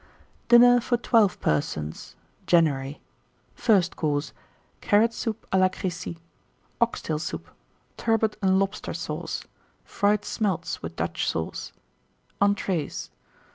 1888. 0.49 0.59
DINNER 0.59 0.81
FOR 0.81 0.97
12 0.97 1.41
PERSONS 1.41 2.15
(January). 2.47 2.99
FIRST 3.53 3.95
COURSE. 3.95 4.33
Carrot 4.81 5.13
Soup 5.13 5.45
à 5.53 5.59
la 5.59 5.69
Crécy. 5.69 6.17
Oxtail 6.81 7.19
Soup. 7.19 7.47
Turbot 7.97 8.35
and 8.41 8.57
Lobster 8.57 8.95
Sauce. 8.95 9.43
Fried 9.85 10.25
Smelts, 10.25 10.81
with 10.81 10.95
Dutch 10.95 11.27
Sauce. 11.29 11.71
ENTREES. 12.41 13.11